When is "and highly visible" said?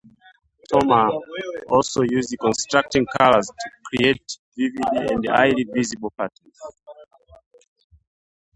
5.11-6.11